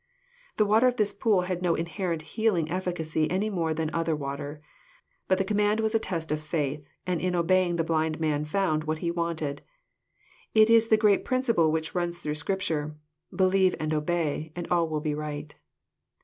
The 0.57 0.65
water 0.65 0.87
of 0.87 0.95
this 0.95 1.13
pool 1.13 1.41
had 1.41 1.61
no 1.61 1.75
inherent 1.75 2.23
healing 2.33 2.71
efficacy 2.71 3.29
any 3.29 3.51
more 3.51 3.71
than 3.71 3.91
other 3.93 4.15
water. 4.15 4.59
But 5.27 5.37
the 5.37 5.43
command 5.45 5.79
was 5.79 5.93
a 5.93 5.99
test 5.99 6.31
of 6.31 6.41
faith, 6.41 6.83
and 7.05 7.21
in 7.21 7.35
obeying, 7.35 7.75
the 7.75 7.83
blind 7.83 8.19
man 8.19 8.43
found 8.45 8.85
what 8.85 8.97
he 9.05 9.11
wanted. 9.11 9.61
It 10.55 10.71
is 10.71 10.87
the 10.87 10.97
great 10.97 11.23
principle 11.23 11.71
which 11.71 11.93
runs 11.93 12.19
through 12.19 12.33
Scripture, 12.33 12.95
—'* 13.23 13.31
Believe 13.45 13.75
and 13.79 13.93
obey, 13.93 14.51
and 14.55 14.67
all 14.71 14.89
will 14.89 15.01
be 15.01 15.13
right." 15.13 15.53